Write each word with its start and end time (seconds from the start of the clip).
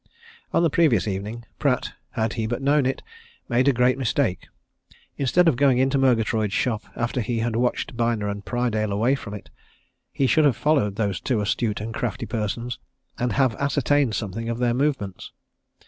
On 0.51 0.63
the 0.63 0.69
previous 0.71 1.07
evening, 1.07 1.45
Pratt 1.59 1.91
had 2.13 2.33
he 2.33 2.47
but 2.47 2.59
known 2.63 2.87
it 2.87 3.03
made 3.47 3.67
a 3.67 3.71
great 3.71 3.99
mistake. 3.99 4.47
Instead 5.15 5.47
of 5.47 5.55
going 5.55 5.77
into 5.77 5.99
Murgatroyd's 5.99 6.53
shop 6.55 6.81
after 6.95 7.21
he 7.21 7.37
had 7.37 7.55
watched 7.55 7.95
Byner 7.95 8.27
and 8.27 8.43
Prydale 8.43 8.91
away 8.91 9.13
from 9.13 9.35
it 9.35 9.51
he 10.11 10.25
should 10.25 10.43
have 10.45 10.57
followed 10.57 10.95
those 10.95 11.21
two 11.21 11.39
astute 11.39 11.81
and 11.81 11.93
crafty 11.93 12.25
persons, 12.25 12.79
and 13.19 13.33
have 13.33 13.53
ascertained 13.57 14.15
something 14.15 14.49
of 14.49 14.57
their 14.57 14.73
movements. 14.73 15.33